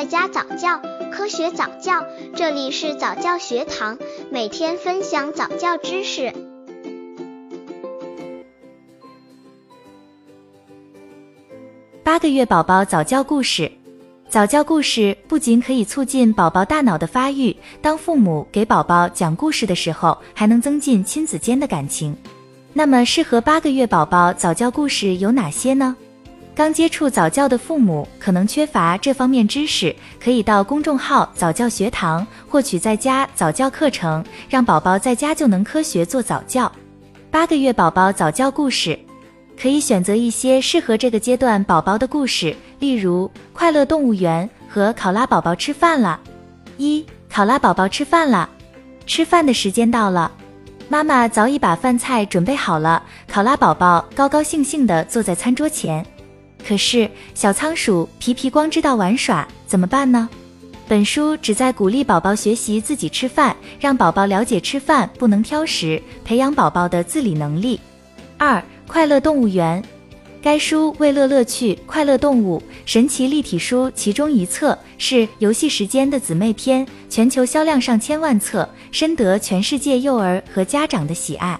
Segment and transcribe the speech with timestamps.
[0.00, 0.80] 在家早教，
[1.12, 2.02] 科学早教，
[2.34, 3.98] 这里是早教学堂，
[4.30, 6.32] 每天分享早教知识。
[12.02, 13.70] 八个月宝宝早教故事，
[14.30, 22.16] 早教故事不仅可以促进宝宝大脑的发育，当父母给宝宝讲故事的时候，还能增进亲子间的感情。
[22.72, 25.94] 那么，适合八个月宝宝早教故事有哪些呢？
[26.54, 36.70] 刚接触早教的父母可能缺乏这方面知识，可以到公众号早教学堂获取在家早教课程，让宝宝在家就能科学做早教。
[37.30, 38.98] 八个月宝宝早教故事，
[39.58, 46.20] 可以选择一些适合这个阶段宝宝的故事，例如《快乐动物园》和《考拉宝宝吃饭了》。
[46.76, 48.50] 一、考拉宝宝吃饭了，
[49.06, 50.30] 吃饭的时间到了，
[50.88, 56.04] 妈妈早已把饭菜准备好了，考拉宝宝高高兴兴地坐在餐桌前。
[56.70, 60.28] 可是小仓鼠皮皮光知道玩耍，怎么办呢？
[60.86, 67.80] 本书旨在鼓励宝宝学习自己吃饭，让宝宝了解吃饭不能挑食，培养宝宝的自理能力。
[68.38, 69.82] 二、快乐动物园，
[70.40, 81.58] 该书为乐乐趣快乐动物神奇立体书其中一册，是游戏时间的姊妹篇，全球销量上千万册，深得全世界幼儿和家长的喜爱。